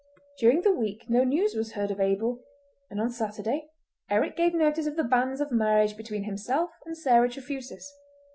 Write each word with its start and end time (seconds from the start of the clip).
During 0.39 0.61
the 0.61 0.73
week 0.73 1.03
no 1.11 1.23
news 1.23 1.53
was 1.53 1.73
heard 1.73 1.91
of 1.91 1.99
Abel, 2.01 2.39
and 2.89 2.99
on 2.99 3.11
Saturday 3.11 3.69
Eric 4.09 4.35
gave 4.35 4.55
notice 4.55 4.87
of 4.87 4.95
the 4.95 5.03
banns 5.03 5.39
of 5.39 5.51
marriage 5.51 5.95
between 5.95 6.23
himself 6.23 6.71
and 6.87 6.97
Sarah 6.97 7.29
Trefusis. 7.29 7.87